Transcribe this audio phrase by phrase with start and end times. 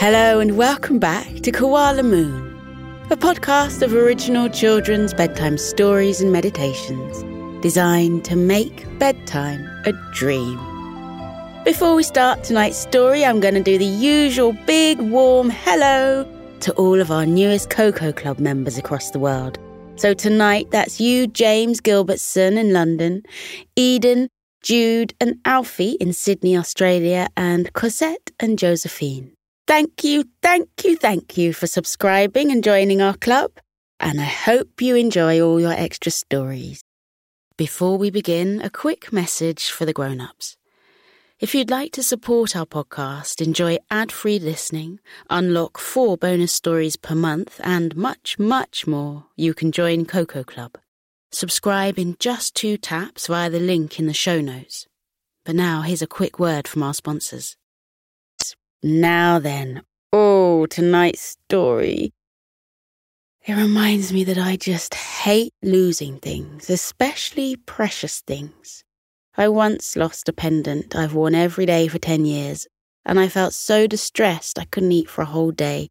[0.00, 2.56] Hello and welcome back to Koala Moon,
[3.10, 7.22] a podcast of original children's bedtime stories and meditations
[7.62, 10.56] designed to make bedtime a dream.
[11.66, 16.26] Before we start tonight's story, I'm going to do the usual big warm hello
[16.60, 19.58] to all of our newest Koko Club members across the world.
[19.96, 23.22] So tonight, that's you, James Gilbertson in London,
[23.76, 24.30] Eden,
[24.62, 29.36] Jude, and Alfie in Sydney, Australia, and Cosette and Josephine.
[29.70, 33.52] Thank you, thank you, thank you for subscribing and joining our club,
[34.00, 36.82] and I hope you enjoy all your extra stories.
[37.56, 40.56] Before we begin, a quick message for the grown ups.
[41.38, 44.98] If you'd like to support our podcast, enjoy ad free listening,
[45.30, 50.78] unlock four bonus stories per month, and much, much more, you can join Koko Club.
[51.30, 54.88] Subscribe in just two taps via the link in the show notes.
[55.44, 57.56] But now, here's a quick word from our sponsors.
[58.82, 62.14] Now then, oh, tonight's story.
[63.46, 68.82] It reminds me that I just hate losing things, especially precious things.
[69.36, 72.66] I once lost a pendant I've worn every day for 10 years,
[73.04, 75.90] and I felt so distressed I couldn't eat for a whole day.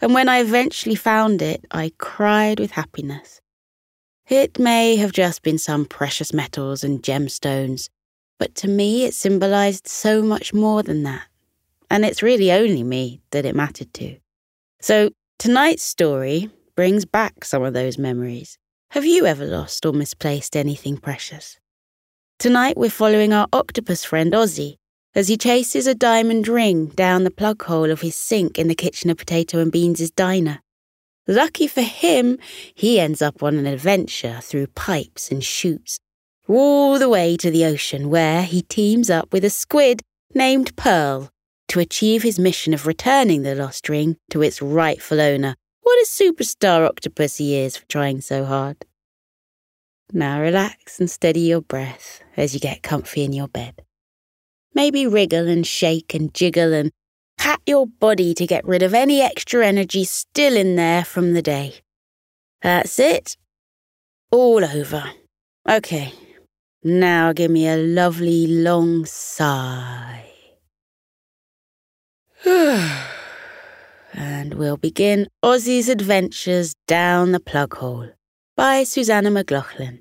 [0.00, 3.40] And when I eventually found it, I cried with happiness.
[4.28, 7.88] It may have just been some precious metals and gemstones,
[8.38, 11.28] but to me it symbolized so much more than that
[11.90, 14.16] and it's really only me that it mattered to.
[14.80, 18.58] So tonight's story brings back some of those memories.
[18.90, 21.58] Have you ever lost or misplaced anything precious?
[22.38, 24.76] Tonight we're following our octopus friend Ozzy
[25.14, 28.74] as he chases a diamond ring down the plug hole of his sink in the
[28.74, 30.60] kitchen of Potato and Beans' diner.
[31.26, 32.38] Lucky for him,
[32.74, 35.98] he ends up on an adventure through pipes and chutes,
[36.46, 40.02] all the way to the ocean where he teams up with a squid
[40.34, 41.30] named Pearl
[41.68, 45.56] to achieve his mission of returning the lost ring to its rightful owner.
[45.82, 48.84] What a superstar octopus he is for trying so hard.
[50.12, 53.82] Now relax and steady your breath as you get comfy in your bed.
[54.74, 56.92] Maybe wriggle and shake and jiggle and
[57.38, 61.42] pat your body to get rid of any extra energy still in there from the
[61.42, 61.76] day.
[62.62, 63.36] That's it.
[64.30, 65.04] All over.
[65.68, 66.12] Okay.
[66.82, 70.35] Now give me a lovely long sigh.
[72.46, 78.10] And we'll begin Ozzy's Adventures Down the Plug Hole
[78.56, 80.00] by Susanna McLaughlin.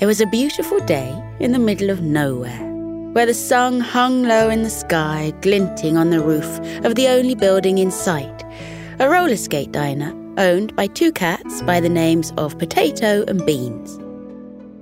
[0.00, 2.58] It was a beautiful day in the middle of nowhere,
[3.12, 7.34] where the sun hung low in the sky, glinting on the roof of the only
[7.34, 8.44] building in sight,
[8.98, 13.98] a roller skate diner owned by two cats by the names of Potato and Beans.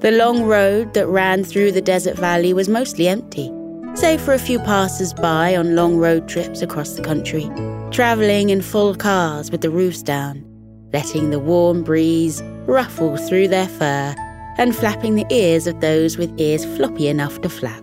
[0.00, 3.50] The long road that ran through the desert valley was mostly empty,
[3.94, 7.50] save for a few passers by on long road trips across the country,
[7.91, 10.44] travelling in full cars with the roofs down,
[10.92, 14.14] letting the warm breeze ruffle through their fur
[14.56, 17.82] and flapping the ears of those with ears floppy enough to flap.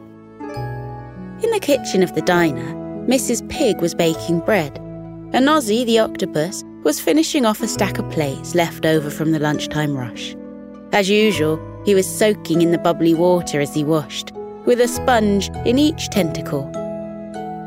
[1.43, 2.73] In the kitchen of the diner,
[3.09, 3.47] Mrs.
[3.49, 4.77] Pig was baking bread,
[5.33, 9.39] and Ozzy the octopus was finishing off a stack of plates left over from the
[9.39, 10.33] lunchtime rush.
[10.93, 14.31] As usual, he was soaking in the bubbly water as he washed,
[14.65, 16.71] with a sponge in each tentacle.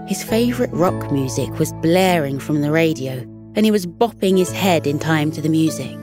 [0.06, 3.14] His favourite rock music was blaring from the radio,
[3.54, 5.96] and he was bopping his head in time to the music.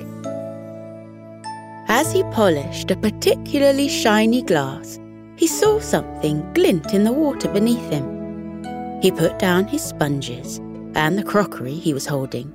[1.88, 5.00] As he polished a particularly shiny glass,
[5.38, 9.02] he saw something glint in the water beneath him.
[9.02, 10.58] He put down his sponges
[10.96, 12.52] and the crockery he was holding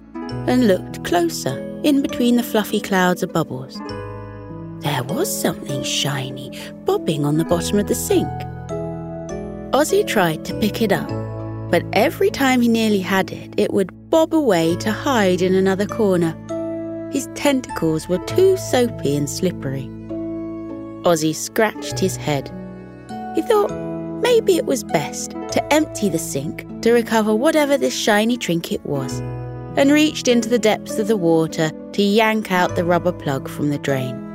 [0.48, 3.78] and looked closer in between the fluffy clouds of bubbles.
[4.80, 8.28] There was something shiny bobbing on the bottom of the sink.
[9.72, 11.08] Ozzy tried to pick it up,
[11.70, 15.86] but every time he nearly had it, it would bob away to hide in another
[15.86, 16.34] corner.
[17.12, 19.84] His tentacles were too soapy and slippery.
[21.04, 22.50] Ozzy scratched his head.
[23.34, 23.70] He thought
[24.22, 29.20] maybe it was best to empty the sink to recover whatever this shiny trinket was,
[29.76, 33.68] and reached into the depths of the water to yank out the rubber plug from
[33.68, 34.29] the drain.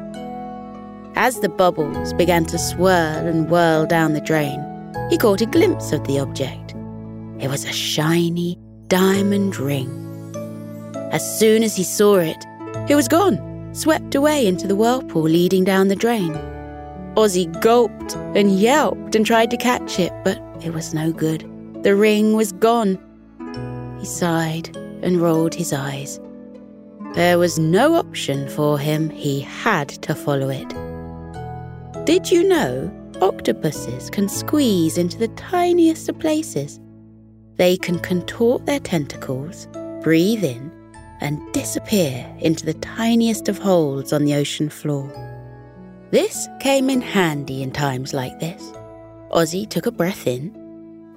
[1.17, 4.61] As the bubbles began to swirl and whirl down the drain,
[5.09, 6.75] he caught a glimpse of the object.
[7.39, 8.59] It was a shiny
[8.89, 9.89] diamond ring.
[11.13, 12.45] As soon as he saw it,
[12.89, 16.33] it was gone, swept away into the whirlpool leading down the drain.
[17.15, 21.49] Ozzy gulped and yelped and tried to catch it, but it was no good.
[21.83, 22.99] The ring was gone.
[23.99, 26.19] He sighed and rolled his eyes.
[27.13, 30.84] There was no option for him, he had to follow it.
[32.05, 36.79] Did you know octopuses can squeeze into the tiniest of places?
[37.55, 39.67] They can contort their tentacles,
[40.03, 40.71] breathe in,
[41.19, 45.09] and disappear into the tiniest of holes on the ocean floor.
[46.11, 48.61] This came in handy in times like this.
[49.31, 50.53] Ozzy took a breath in,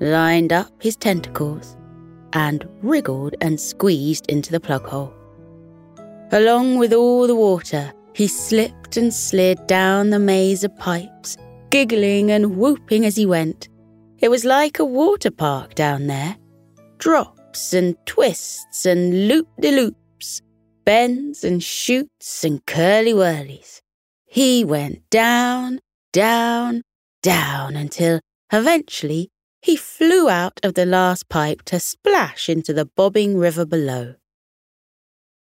[0.00, 1.76] lined up his tentacles,
[2.32, 5.12] and wriggled and squeezed into the plug hole.
[6.32, 11.36] Along with all the water, he slipped and slid down the maze of pipes,
[11.70, 13.68] giggling and whooping as he went.
[14.18, 16.36] It was like a water park down there.
[16.98, 20.42] Drops and twists and loop de loops,
[20.84, 23.82] bends and chutes and curly whirlies.
[24.26, 25.80] He went down,
[26.12, 26.82] down,
[27.22, 28.20] down until
[28.52, 29.30] eventually
[29.60, 34.14] he flew out of the last pipe to splash into the bobbing river below.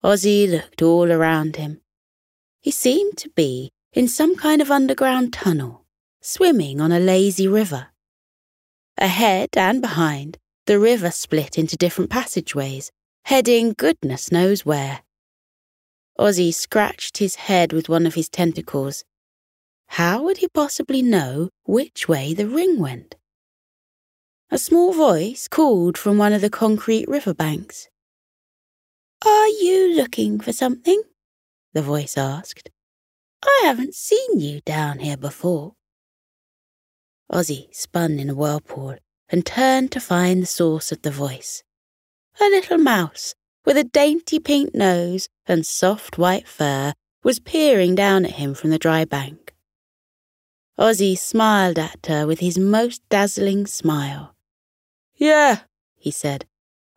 [0.05, 1.81] Ozzy looked all around him.
[2.67, 5.85] He seemed to be in some kind of underground tunnel,
[6.21, 7.91] swimming on a lazy river.
[8.99, 10.37] Ahead and behind,
[10.67, 12.91] the river split into different passageways,
[13.27, 15.03] heading goodness knows where.
[16.19, 19.05] Ozzy scratched his head with one of his tentacles.
[19.91, 23.15] How would he possibly know which way the ring went?
[24.51, 27.89] A small voice called from one of the concrete river banks.
[29.25, 31.01] Are you looking for something?
[31.77, 32.71] The voice asked.
[33.45, 35.75] I haven't seen you down here before.
[37.31, 38.97] Ozzy spun in a whirlpool
[39.29, 41.65] and turned to find the source of the voice.
[42.41, 43.35] A little mouse
[43.67, 48.71] with a dainty pink nose and soft white fur was peering down at him from
[48.71, 49.55] the dry bank.
[50.79, 54.35] Ozzy smiled at her with his most dazzling smile.
[55.17, 55.59] Yeah,
[55.95, 56.47] he said.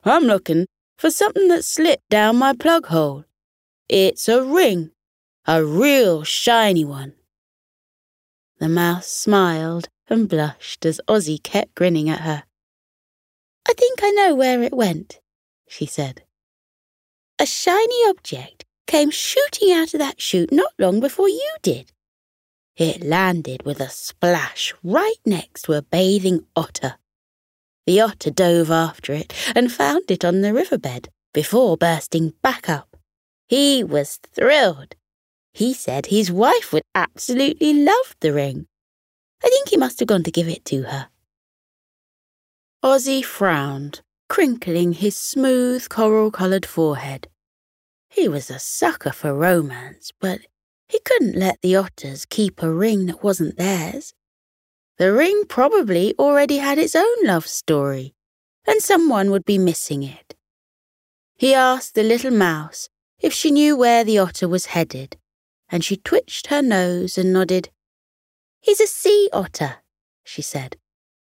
[0.05, 0.67] I'm looking
[0.97, 3.25] for something that slipped down my plug hole.
[3.89, 4.91] It's a ring,
[5.47, 7.13] a real shiny one.
[8.59, 12.43] The mouse smiled and blushed as Ozzy kept grinning at her.
[13.67, 15.19] I think I know where it went,
[15.67, 16.21] she said.
[17.39, 21.91] A shiny object came shooting out of that chute not long before you did.
[22.75, 26.97] It landed with a splash right next to a bathing otter.
[27.87, 32.88] The otter dove after it and found it on the riverbed before bursting back up.
[33.49, 34.95] He was thrilled.
[35.53, 38.67] He said his wife would absolutely love the ring.
[39.43, 41.09] I think he must have gone to give it to her.
[42.83, 47.27] Ozzy frowned, crinkling his smooth coral coloured forehead.
[48.07, 50.41] He was a sucker for romance, but
[50.87, 54.13] he couldn't let the otters keep a ring that wasn't theirs.
[54.99, 58.13] The ring probably already had its own love story,
[58.67, 60.35] and someone would be missing it.
[61.35, 65.17] He asked the little mouse if she knew where the otter was headed,
[65.69, 67.69] and she twitched her nose and nodded.
[68.61, 69.77] He's a sea otter,
[70.23, 70.77] she said,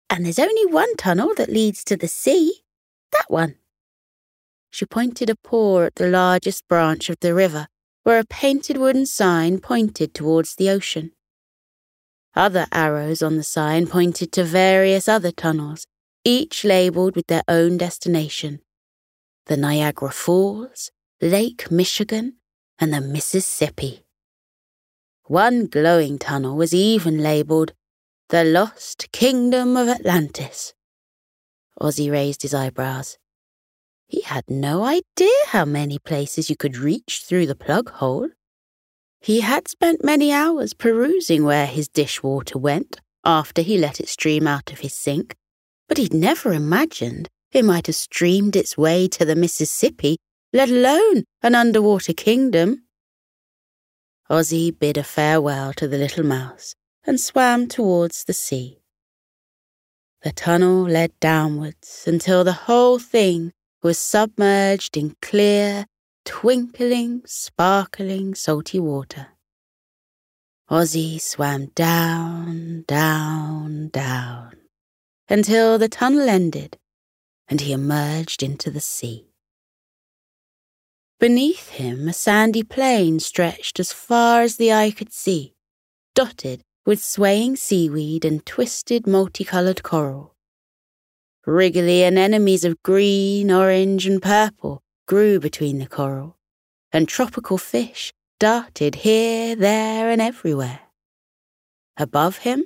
[0.09, 2.63] and there's only one tunnel that leads to the sea.
[3.11, 3.55] That one.
[4.69, 7.67] She pointed a paw at the largest branch of the river
[8.03, 11.11] where a painted wooden sign pointed towards the ocean.
[12.35, 15.85] Other arrows on the sign pointed to various other tunnels,
[16.25, 18.61] each labelled with their own destination
[19.45, 20.89] the Niagara Falls,
[21.21, 22.37] Lake Michigan,
[22.79, 24.03] and the Mississippi.
[25.25, 27.73] One glowing tunnel was even labelled
[28.29, 30.73] the Lost Kingdom of Atlantis.
[31.79, 33.17] Ozzy raised his eyebrows.
[34.07, 38.29] He had no idea how many places you could reach through the plug hole.
[39.21, 44.47] He had spent many hours perusing where his dishwater went after he let it stream
[44.47, 45.35] out of his sink,
[45.87, 50.17] but he'd never imagined it might have streamed its way to the Mississippi,
[50.53, 52.83] let alone an underwater kingdom.
[54.29, 58.79] Ozzy bid a farewell to the little mouse and swam towards the sea.
[60.21, 65.85] The tunnel led downwards until the whole thing was submerged in clear,
[66.23, 69.27] twinkling, sparkling, salty water.
[70.71, 74.53] Ozzy swam down, down, down,
[75.27, 76.77] until the tunnel ended
[77.49, 79.32] and he emerged into the sea.
[81.19, 85.55] Beneath him, a sandy plain stretched as far as the eye could see,
[86.15, 90.35] dotted with swaying seaweed and twisted multicoloured coral.
[91.45, 96.37] Wriggly anemones of green, orange, and purple grew between the coral,
[96.91, 100.79] and tropical fish darted here, there, and everywhere.
[101.97, 102.65] Above him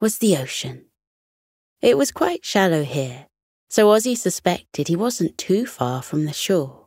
[0.00, 0.86] was the ocean.
[1.80, 3.26] It was quite shallow here,
[3.68, 6.85] so Ozzy suspected he wasn't too far from the shore.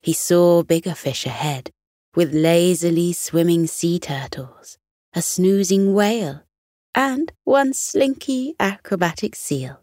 [0.00, 1.70] He saw bigger fish ahead,
[2.14, 4.78] with lazily swimming sea turtles,
[5.14, 6.42] a snoozing whale,
[6.94, 9.80] and one slinky acrobatic seal.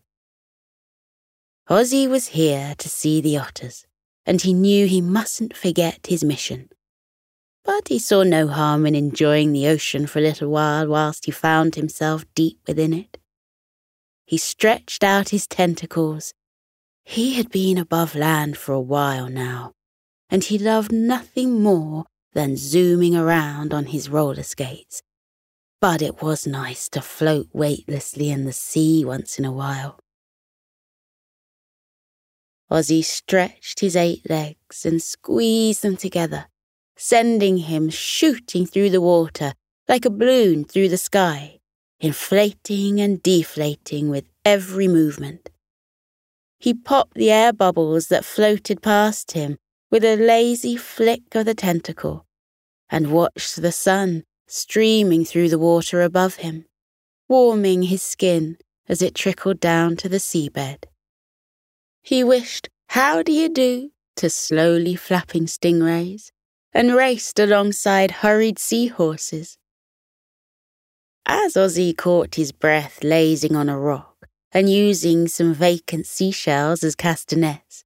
[1.69, 3.85] Ozzy was here to see the otters,
[4.25, 6.69] and he knew he mustn't forget his mission.
[7.63, 11.31] But he saw no harm in enjoying the ocean for a little while whilst he
[11.31, 13.17] found himself deep within it.
[14.25, 16.33] He stretched out his tentacles.
[17.03, 19.74] He had been above land for a while now,
[20.35, 25.01] and he loved nothing more than zooming around on his roller skates.
[25.79, 29.97] But it was nice to float weightlessly in the sea once in a while.
[32.69, 36.47] Ozzy stretched his eight legs and squeezed them together,
[36.97, 39.53] sending him shooting through the water
[39.87, 41.59] like a balloon through the sky,
[42.01, 45.49] inflating and deflating with every movement.
[46.59, 49.59] He popped the air bubbles that floated past him
[49.95, 52.25] with a lazy flick of the tentacle
[52.89, 56.65] and watched the sun streaming through the water above him,
[57.29, 58.57] warming his skin
[58.89, 60.83] as it trickled down to the seabed.
[62.01, 66.29] He wished how do you do to slowly flapping stingrays
[66.73, 69.57] and raced alongside hurried seahorses.
[71.25, 76.97] As Ozzy caught his breath lazing on a rock and using some vacant seashells as
[76.97, 77.84] castanets,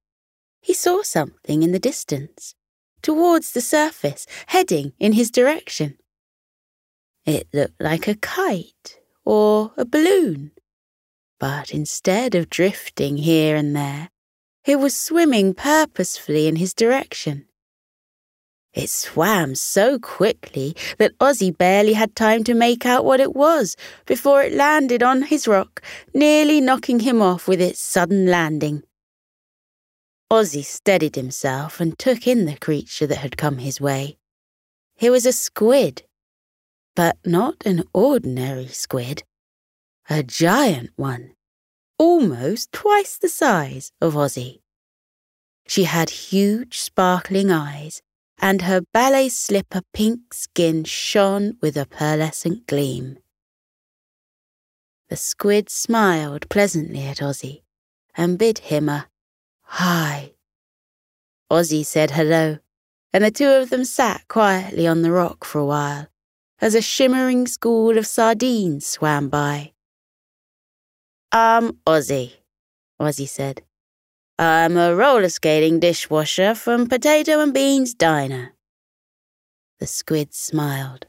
[0.60, 2.54] he saw something in the distance,
[3.02, 5.98] towards the surface, heading in his direction.
[7.24, 10.52] It looked like a kite or a balloon,
[11.38, 14.10] but instead of drifting here and there,
[14.64, 17.46] it was swimming purposefully in his direction.
[18.72, 23.76] It swam so quickly that Ozzy barely had time to make out what it was
[24.06, 25.82] before it landed on his rock,
[26.14, 28.84] nearly knocking him off with its sudden landing.
[30.30, 34.16] Ozzy steadied himself and took in the creature that had come his way.
[34.98, 36.04] It was a squid,
[36.94, 39.24] but not an ordinary squid,
[40.08, 41.34] a giant one
[42.00, 44.60] almost twice the size of Ozzy.
[45.66, 48.00] She had huge sparkling eyes,
[48.38, 53.18] and her ballet slipper pink skin shone with a pearlescent gleam.
[55.10, 57.64] The squid smiled pleasantly at Ozzy
[58.14, 59.08] and bid him a
[59.70, 60.32] hi.
[61.50, 62.58] Ozzy said hello,
[63.12, 66.08] and the two of them sat quietly on the rock for a while
[66.60, 69.72] as a shimmering school of sardines swam by.
[71.30, 72.32] I'm Ozzy,
[73.00, 73.62] Ozzy said.
[74.38, 78.54] I'm a roller skating dishwasher from Potato and Beans Diner.
[79.78, 81.06] The squid smiled.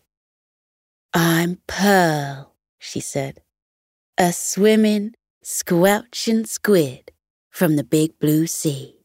[1.14, 3.42] I'm Pearl, she said.
[4.18, 7.11] A swimming, squelching squid
[7.52, 8.96] from the big blue sea.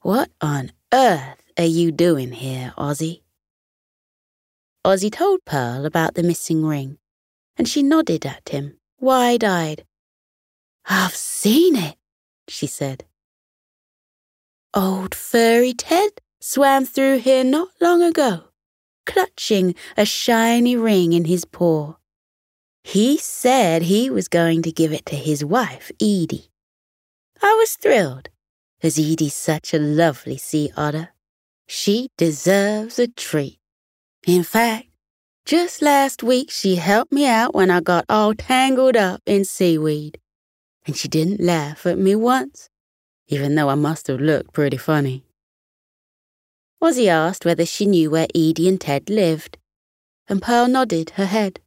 [0.00, 3.22] What on earth are you doing here, Ozzy?
[4.84, 6.98] Ozzy told Pearl about the missing ring,
[7.56, 9.84] and she nodded at him, wide eyed,
[10.86, 11.96] I've seen it,
[12.48, 13.04] she said.
[14.74, 18.44] Old furry Ted swam through here not long ago,
[19.04, 21.94] clutching a shiny ring in his paw.
[22.82, 26.50] He said he was going to give it to his wife, Edie.
[27.42, 28.28] I was thrilled,
[28.82, 31.10] as Edie's such a lovely sea otter.
[31.66, 33.58] She deserves a treat.
[34.26, 34.88] In fact,
[35.44, 40.20] just last week she helped me out when I got all tangled up in seaweed
[40.86, 42.68] and she didn't laugh at me once,
[43.28, 45.24] even though I must have looked pretty funny.
[46.82, 49.58] Ozzy asked whether she knew where Edie and Ted lived,
[50.28, 51.60] and Pearl nodded her head.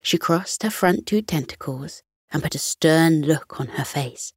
[0.00, 4.32] She crossed her front two tentacles and put a stern look on her face.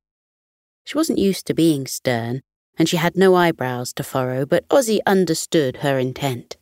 [0.86, 2.42] She wasn't used to being stern,
[2.78, 6.58] and she had no eyebrows to furrow, but Ozzy understood her intent.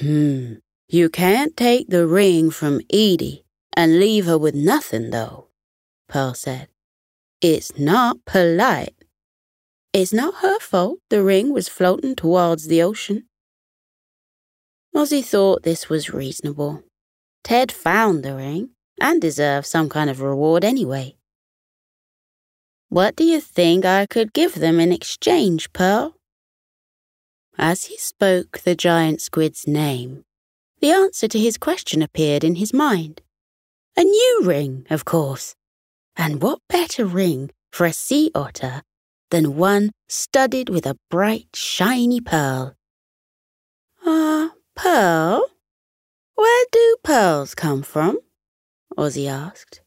[0.00, 0.54] Hmm,
[0.88, 5.48] you can't take the ring from Edie and leave her with nothing, though.
[6.08, 6.68] Pearl said.
[7.42, 8.94] It's not polite.
[9.92, 13.26] It's not her fault the ring was floating towards the ocean.
[14.96, 16.82] Ozzy thought this was reasonable.
[17.44, 21.17] Ted found the ring and deserved some kind of reward anyway.
[22.90, 26.14] What do you think I could give them in exchange, Pearl?
[27.58, 30.24] As he spoke the giant squid's name,
[30.80, 33.20] the answer to his question appeared in his mind.
[33.96, 35.54] A new ring, of course.
[36.16, 38.82] And what better ring for a sea otter
[39.30, 42.74] than one studded with a bright, shiny pearl?
[44.06, 45.44] Ah, uh, pearl?
[46.36, 48.18] Where do pearls come from?
[48.96, 49.82] Ozzy asked.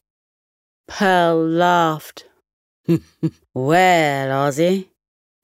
[0.86, 2.26] Pearl laughed.
[3.54, 4.88] Well, Ozzy,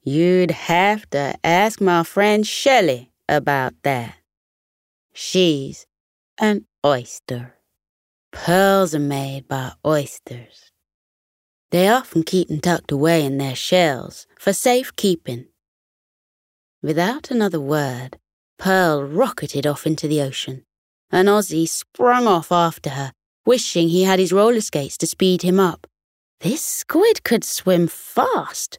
[0.02, 4.14] you'd have to ask my friend Shelley about that.
[5.12, 5.87] She's
[6.38, 7.55] an oyster.
[8.33, 10.71] Pearls are made by oysters.
[11.71, 15.47] They often keep them tucked away in their shells for safe keeping.
[16.83, 18.19] Without another word,
[18.59, 20.64] Pearl rocketed off into the ocean,
[21.11, 23.12] and Ozzy sprung off after her,
[23.45, 25.87] wishing he had his roller skates to speed him up.
[26.40, 28.78] This squid could swim fast.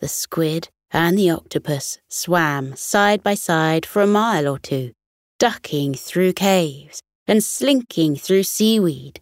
[0.00, 4.92] The squid and the octopus swam side by side for a mile or two,
[5.40, 9.20] ducking through caves and slinking through seaweed,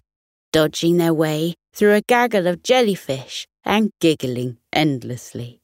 [0.53, 5.63] dodging their way through a gaggle of jellyfish and giggling endlessly.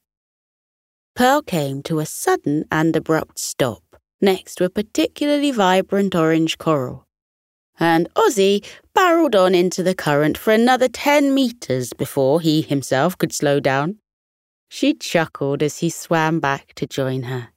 [1.15, 3.83] Pearl came to a sudden and abrupt stop
[4.21, 7.05] next to a particularly vibrant orange coral,
[7.79, 13.33] and Ozzy barreled on into the current for another ten metres before he himself could
[13.33, 13.97] slow down.
[14.67, 17.49] She chuckled as he swam back to join her.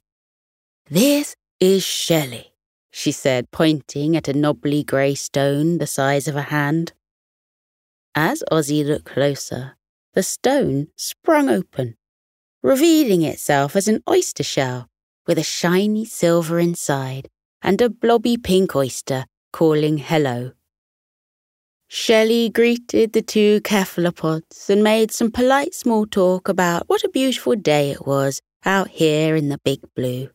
[0.88, 2.52] This is Shelley,
[2.90, 6.92] she said, pointing at a knobbly grey stone the size of a hand.
[8.14, 9.76] As Ozzy looked closer,
[10.14, 11.96] the stone sprung open,
[12.62, 14.88] revealing itself as an oyster shell
[15.26, 17.28] with a shiny silver inside
[17.62, 20.52] and a blobby pink oyster calling hello.
[21.88, 27.54] Shelley greeted the two cephalopods and made some polite small talk about what a beautiful
[27.54, 30.30] day it was out here in the big blue.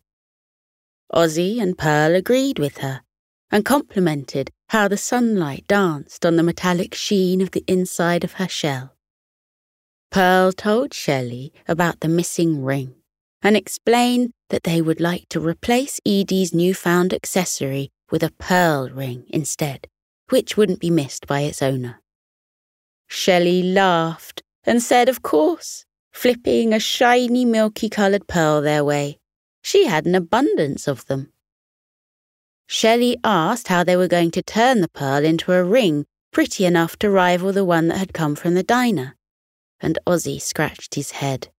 [1.12, 3.01] Ozzy and Pearl agreed with her
[3.50, 8.47] and complimented how the sunlight danced on the metallic sheen of the inside of her
[8.47, 8.93] shell.
[10.12, 12.95] Pearl told Shelley about the missing ring
[13.41, 19.26] and explained that they would like to replace Edie's newfound accessory with a pearl ring
[19.30, 19.88] instead,
[20.30, 22.02] which wouldn't be missed by its owner.
[23.08, 29.20] Shelley laughed and said, Of course, flipping a shiny milky coloured pearl their way.
[29.62, 31.32] She had an abundance of them.
[32.67, 36.98] Shelley asked how they were going to turn the pearl into a ring pretty enough
[37.00, 39.15] to rival the one that had come from the diner,
[39.80, 41.50] and Ozzy scratched his head.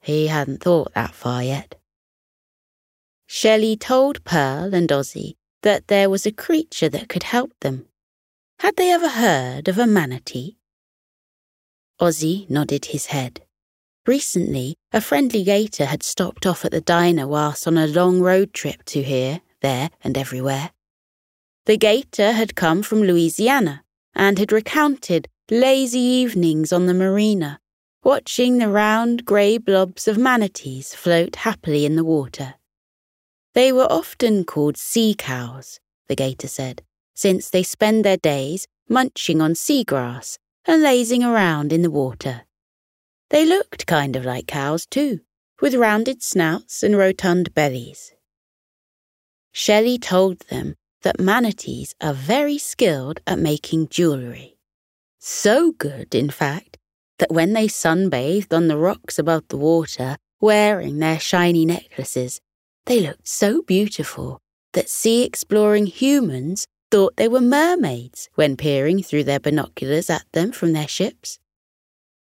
[0.00, 1.76] He hadn't thought that far yet.
[3.26, 7.86] Shelley told Pearl and Ozzy that there was a creature that could help them.
[8.60, 10.56] Had they ever heard of a manatee?
[12.00, 13.42] Ozzy nodded his head.
[14.06, 18.52] Recently, a friendly gator had stopped off at the diner whilst on a long road
[18.54, 20.70] trip to here there, and everywhere.
[21.66, 23.82] The gator had come from Louisiana
[24.14, 27.60] and had recounted lazy evenings on the marina,
[28.02, 32.54] watching the round grey blobs of manatees float happily in the water.
[33.54, 36.82] They were often called sea cows, the gator said,
[37.14, 42.42] since they spend their days munching on seagrass and lazing around in the water.
[43.30, 45.20] They looked kind of like cows, too,
[45.60, 48.12] with rounded snouts and rotund bellies.
[49.52, 54.58] Shelley told them that manatees are very skilled at making jewellery.
[55.18, 56.78] So good, in fact,
[57.18, 62.40] that when they sunbathed on the rocks above the water, wearing their shiny necklaces,
[62.86, 64.40] they looked so beautiful
[64.72, 70.52] that sea exploring humans thought they were mermaids when peering through their binoculars at them
[70.52, 71.38] from their ships.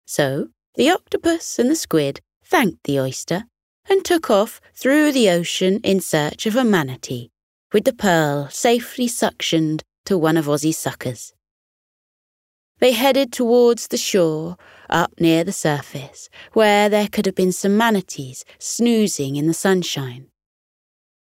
[0.06, 3.44] So the octopus and the squid thanked the oyster
[3.88, 7.30] and took off through the ocean in search of a manatee,
[7.72, 11.32] with the pearl safely suctioned to one of Ozzy's suckers.
[12.80, 14.56] They headed towards the shore,
[14.88, 20.28] up near the surface, where there could have been some manatees snoozing in the sunshine.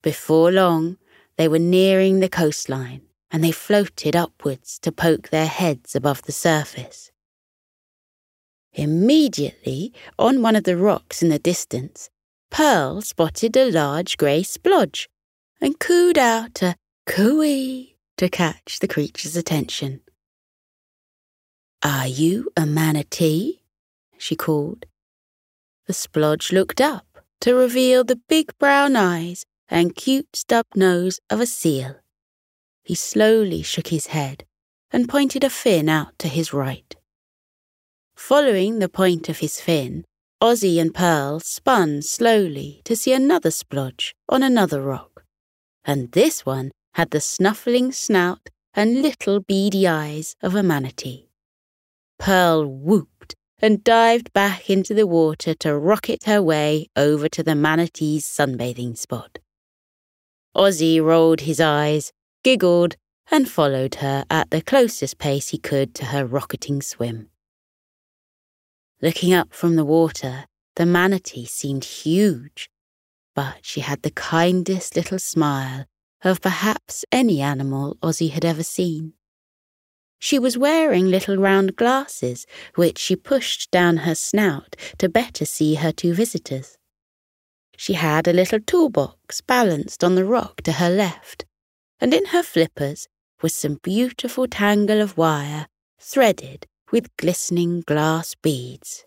[0.05, 0.97] Before long,
[1.35, 6.31] they were nearing the coastline, and they floated upwards to poke their heads above the
[6.31, 7.11] surface.
[8.73, 12.11] Immediately, on one of the rocks in the distance,
[12.51, 15.07] Pearl spotted a large grey splodge
[15.59, 16.75] and cooed out a
[17.07, 20.01] cooey to catch the creature's attention.
[21.81, 23.63] Are you a manatee?
[24.19, 24.85] she called.
[25.87, 31.39] The splodge looked up to reveal the big brown eyes and cute stub nose of
[31.39, 31.95] a seal.
[32.84, 34.45] He slowly shook his head
[34.91, 36.95] and pointed a fin out to his right.
[38.15, 40.06] Following the point of his fin,
[40.41, 45.23] Ozzy and Pearl spun slowly to see another splodge on another rock,
[45.84, 51.30] and this one had the snuffling snout and little beady eyes of a manatee.
[52.19, 57.56] Pearl whooped and dived back into the water to rocket her way over to the
[57.56, 59.39] manatee's sunbathing spot.
[60.55, 62.13] Ozzy rolled his eyes,
[62.43, 62.95] giggled,
[63.29, 67.29] and followed her at the closest pace he could to her rocketing swim.
[69.01, 72.69] Looking up from the water, the manatee seemed huge,
[73.35, 75.85] but she had the kindest little smile
[76.23, 79.13] of perhaps any animal Ozzy had ever seen.
[80.19, 85.75] She was wearing little round glasses, which she pushed down her snout to better see
[85.75, 86.77] her two visitors.
[87.77, 91.45] She had a little toolbox balanced on the rock to her left,
[91.99, 93.07] and in her flippers
[93.41, 95.67] was some beautiful tangle of wire
[95.99, 99.05] threaded with glistening glass beads.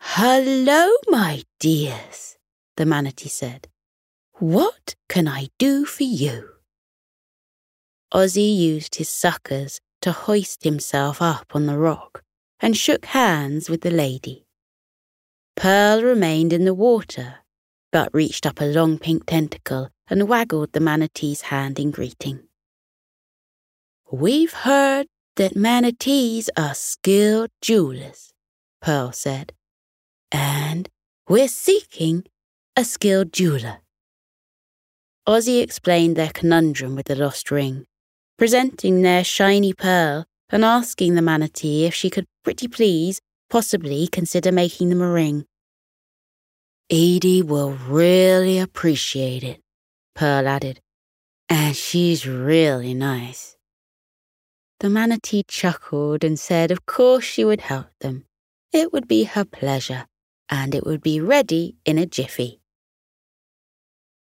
[0.00, 2.36] Hello, my dears,
[2.76, 3.68] the manatee said.
[4.34, 6.50] What can I do for you?
[8.12, 12.22] Ozzy used his suckers to hoist himself up on the rock
[12.60, 14.46] and shook hands with the lady.
[15.58, 17.40] Pearl remained in the water,
[17.90, 22.44] but reached up a long pink tentacle and waggled the manatee's hand in greeting.
[24.12, 28.32] We've heard that manatees are skilled jewelers,
[28.80, 29.52] Pearl said,
[30.30, 30.88] and
[31.28, 32.24] we're seeking
[32.76, 33.78] a skilled jeweler.
[35.26, 37.84] Ozzy explained their conundrum with the lost ring,
[38.36, 44.52] presenting their shiny pearl and asking the manatee if she could pretty please possibly consider
[44.52, 45.44] making them a ring.
[46.90, 49.60] Edie will really appreciate it,
[50.14, 50.80] Pearl added,
[51.50, 53.58] and she's really nice.
[54.80, 58.24] The manatee chuckled and said of course she would help them.
[58.72, 60.06] It would be her pleasure,
[60.48, 62.62] and it would be ready in a jiffy.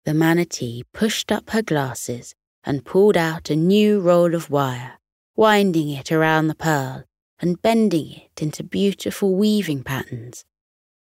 [0.06, 5.00] The manatee pushed up her glasses and pulled out a new roll of wire,
[5.36, 7.06] winding it around the pearl
[7.40, 10.46] and bending it into beautiful weaving patterns,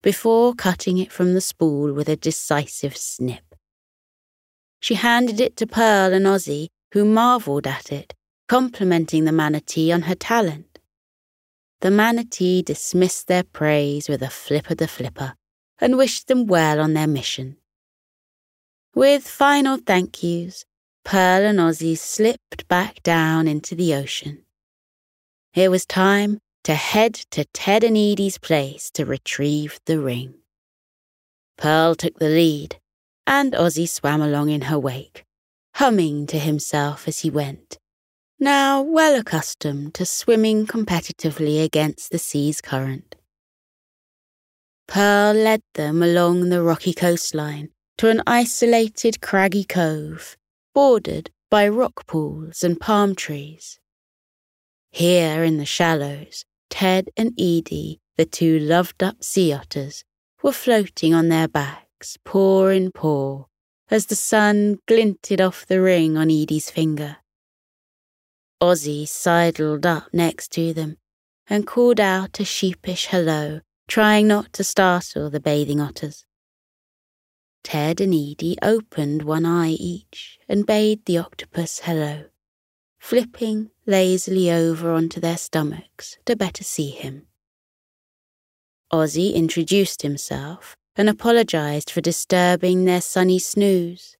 [0.06, 3.56] before cutting it from the spool with a decisive snip.
[4.78, 8.14] She handed it to Pearl and Ozzy, who marvelled at it,
[8.48, 10.78] complimenting the manatee on her talent.
[11.80, 15.34] The manatee dismissed their praise with a flip of the flipper
[15.80, 17.56] and wished them well on their mission.
[18.94, 20.64] With final thank yous,
[21.04, 24.44] Pearl and Ozzy slipped back down into the ocean.
[25.52, 30.34] It was time to head to Ted and Edie's place to retrieve the ring.
[31.56, 32.80] Pearl took the lead,
[33.24, 35.24] and Ozzy swam along in her wake,
[35.76, 37.78] humming to himself as he went,
[38.40, 43.14] now well accustomed to swimming competitively against the sea's current.
[44.88, 50.36] Pearl led them along the rocky coastline to an isolated craggy cove,
[50.74, 53.78] bordered by rock pools and palm trees.
[54.90, 60.04] Here in the shallows, Ted and Edie, the two loved up sea otters,
[60.42, 63.44] were floating on their backs, paw in paw,
[63.90, 67.18] as the sun glinted off the ring on Edie's finger.
[68.60, 70.96] Ozzy sidled up next to them
[71.48, 76.24] and called out a sheepish hello, trying not to startle the bathing otters.
[77.62, 82.26] Ted and Edie opened one eye each and bade the octopus hello,
[82.98, 87.26] flipping lazily over onto their stomachs to better see him.
[88.92, 94.16] Ozzy introduced himself and apologized for disturbing their sunny snooze.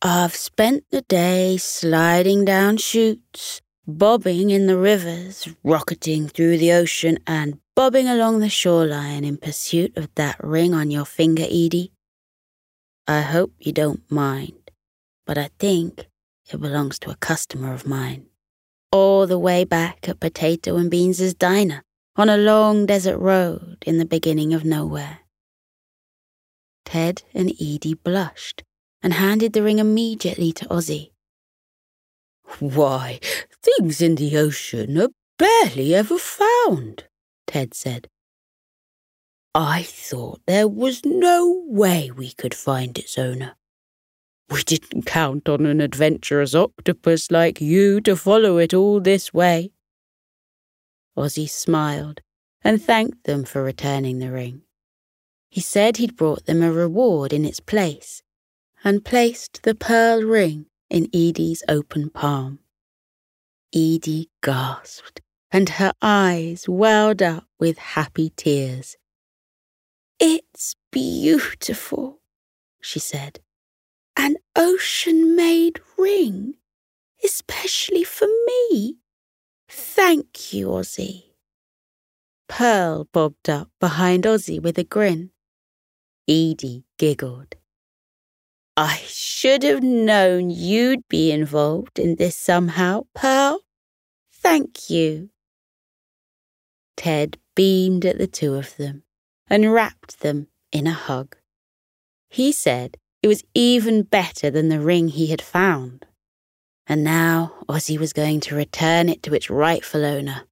[0.00, 7.18] I've spent the day sliding down chutes, bobbing in the rivers, rocketing through the ocean,
[7.26, 11.90] and bobbing along the shoreline in pursuit of that ring on your finger, Edie.
[13.08, 14.70] I hope you don't mind,
[15.26, 16.06] but I think
[16.52, 18.26] it belongs to a customer of mine.
[18.90, 21.82] All the way back at Potato and Beans's diner
[22.16, 25.20] on a long desert road in the beginning of nowhere.
[26.84, 28.62] Ted and Edie blushed
[29.02, 31.10] and handed the ring immediately to Ozzy.
[32.58, 33.20] Why,
[33.62, 37.04] things in the ocean are barely ever found,
[37.46, 38.08] Ted said.
[39.54, 43.54] I thought there was no way we could find its owner.
[44.50, 49.72] We didn't count on an adventurous octopus like you to follow it all this way.
[51.16, 52.20] Ozzy smiled
[52.62, 54.62] and thanked them for returning the ring.
[55.50, 58.22] He said he'd brought them a reward in its place
[58.84, 62.60] and placed the pearl ring in Edie's open palm.
[63.74, 68.96] Edie gasped and her eyes welled up with happy tears.
[70.18, 72.20] It's beautiful,
[72.80, 73.40] she said.
[74.58, 76.54] An ocean made ring,
[77.24, 78.96] especially for me.
[79.68, 81.26] Thank you, Ozzy.
[82.48, 85.30] Pearl bobbed up behind Ozzy with a grin.
[86.26, 87.54] Edie giggled.
[88.76, 93.60] I should have known you'd be involved in this somehow, Pearl.
[94.32, 95.30] Thank you.
[96.96, 99.04] Ted beamed at the two of them
[99.48, 101.36] and wrapped them in a hug.
[102.28, 106.06] He said It was even better than the ring he had found.
[106.86, 110.42] And now Ozzy was going to return it to its rightful owner.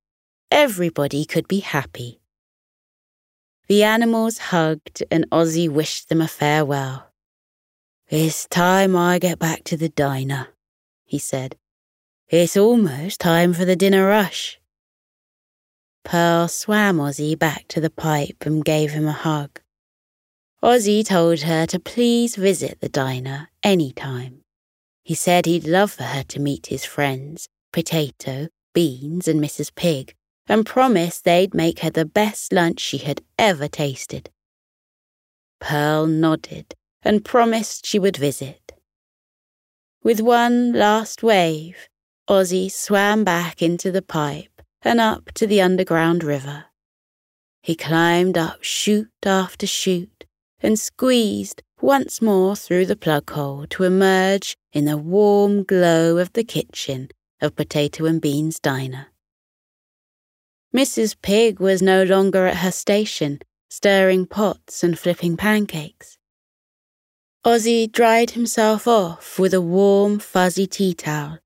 [0.50, 2.20] Everybody could be happy.
[3.68, 7.10] The animals hugged and Ozzy wished them a farewell.
[8.08, 10.48] It's time I get back to the diner,
[11.04, 11.56] he said.
[12.28, 14.60] It's almost time for the dinner rush.
[16.04, 19.60] Pearl swam Ozzy back to the pipe and gave him a hug.
[20.66, 24.42] Ozzy told her to please visit the diner any time.
[25.04, 29.72] He said he'd love for her to meet his friends, Potato, Beans, and Mrs.
[29.72, 30.16] Pig,
[30.48, 34.28] and promised they'd make her the best lunch she had ever tasted.
[35.60, 36.74] Pearl nodded
[37.04, 38.72] and promised she would visit.
[40.02, 41.88] With one last wave,
[42.28, 46.64] Ozzy swam back into the pipe and up to the underground river.
[47.62, 50.15] He climbed up chute after chute
[50.66, 56.32] and squeezed once more through the plug hole to emerge in the warm glow of
[56.32, 57.08] the kitchen
[57.40, 59.06] of Potato and Beans Diner.
[60.74, 61.14] Mrs.
[61.22, 63.38] Pig was no longer at her station,
[63.70, 66.18] stirring pots and flipping pancakes.
[67.44, 71.38] Ozzy dried himself off with a warm, fuzzy tea towel,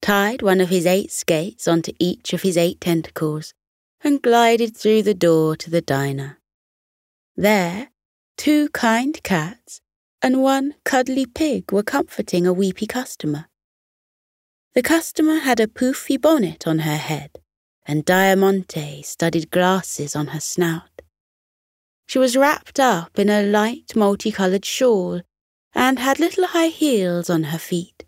[0.00, 3.52] tied one of his eight skates onto each of his eight tentacles,
[4.04, 6.38] and glided through the door to the diner.
[7.36, 7.88] There,
[8.40, 9.82] two kind cats
[10.22, 13.44] and one cuddly pig were comforting a weepy customer.
[14.74, 17.32] The customer had a poofy bonnet on her head
[17.84, 21.02] and diamante studded glasses on her snout.
[22.06, 25.20] She was wrapped up in a light multicolored shawl
[25.74, 28.06] and had little high heels on her feet.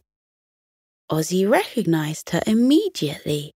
[1.11, 3.53] Ozzy recognized her immediately.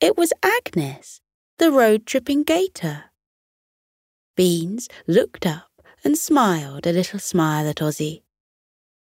[0.00, 1.20] It was Agnes,
[1.60, 3.04] the road tripping gator.
[4.36, 5.69] Beans looked up
[6.04, 8.22] and smiled a little smile at Ozzy.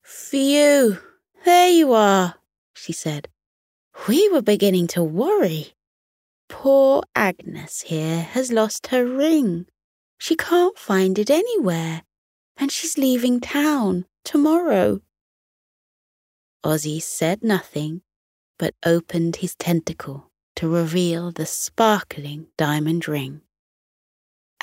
[0.03, 0.99] Phew,
[1.45, 2.35] there you are,
[2.73, 3.27] she said.
[4.07, 5.73] We were beginning to worry.
[6.49, 9.65] Poor Agnes here has lost her ring.
[10.17, 12.03] She can't find it anywhere,
[12.57, 15.01] and she's leaving town tomorrow.
[16.63, 18.01] Ozzy said nothing,
[18.57, 23.41] but opened his tentacle to reveal the sparkling diamond ring.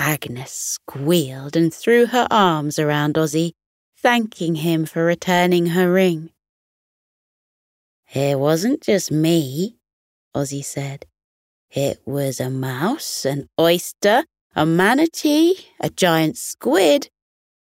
[0.01, 3.53] Agnes squealed and threw her arms around Ozzy,
[3.99, 6.31] thanking him for returning her ring.
[8.15, 9.77] It wasn't just me,
[10.35, 11.05] Ozzy said.
[11.71, 14.25] It was a mouse, an oyster,
[14.57, 17.11] a manatee, a giant squid,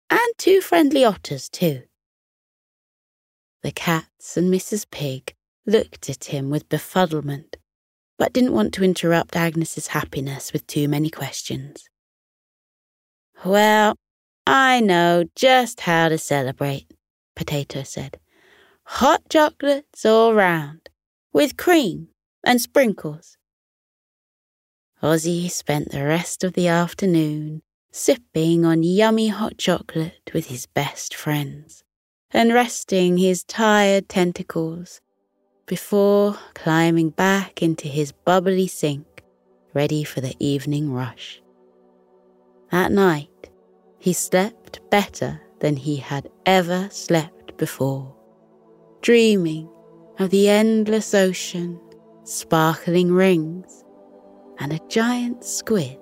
[0.08, 1.82] and two friendly otters, too.
[3.62, 4.86] The cats and Mrs.
[4.90, 5.34] Pig
[5.66, 7.56] looked at him with befuddlement,
[8.18, 11.89] but didn't want to interrupt Agnes's happiness with too many questions.
[13.44, 13.96] Well,
[14.46, 16.92] I know just how to celebrate,
[17.34, 18.18] Potato said.
[18.84, 20.88] Hot chocolates all round,
[21.32, 22.08] with cream
[22.44, 23.36] and sprinkles
[25.02, 31.14] Ozzy spent the rest of the afternoon sipping on yummy hot chocolate with his best
[31.14, 31.82] friends
[32.30, 35.00] and resting his tired tentacles
[35.64, 39.24] before climbing back into his bubbly sink,
[39.72, 41.40] ready for the evening rush.
[42.70, 43.29] That night,
[44.00, 48.16] he slept better than he had ever slept before,
[49.02, 49.68] dreaming
[50.18, 51.78] of the endless ocean,
[52.24, 53.84] sparkling rings,
[54.58, 55.98] and a giant squid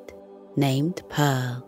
[0.56, 1.67] named Pearl.